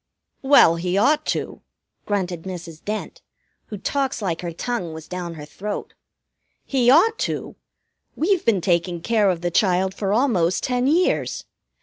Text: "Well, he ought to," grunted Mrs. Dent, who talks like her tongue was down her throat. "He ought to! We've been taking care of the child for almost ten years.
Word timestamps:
"Well, 0.41 0.77
he 0.77 0.97
ought 0.97 1.27
to," 1.27 1.61
grunted 2.07 2.41
Mrs. 2.41 2.83
Dent, 2.83 3.21
who 3.67 3.77
talks 3.77 4.19
like 4.19 4.41
her 4.41 4.51
tongue 4.51 4.93
was 4.95 5.07
down 5.07 5.35
her 5.35 5.45
throat. 5.45 5.93
"He 6.65 6.89
ought 6.89 7.19
to! 7.19 7.55
We've 8.15 8.43
been 8.43 8.61
taking 8.61 9.01
care 9.01 9.29
of 9.29 9.41
the 9.41 9.51
child 9.51 9.93
for 9.93 10.11
almost 10.11 10.63
ten 10.63 10.87
years. 10.87 11.45